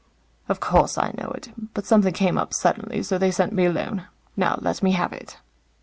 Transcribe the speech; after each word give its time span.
"Of 0.49 0.59
course, 0.59 0.97
I 0.97 1.13
know 1.15 1.29
it. 1.29 1.49
But 1.75 1.85
something 1.85 2.11
came 2.11 2.35
up 2.35 2.55
suddenly, 2.55 3.03
so 3.03 3.19
they 3.19 3.29
sent 3.29 3.53
me 3.53 3.65
alone. 3.65 4.07
Now, 4.35 4.57
let 4.59 4.81
me 4.81 4.93
have 4.93 5.13
it." 5.13 5.37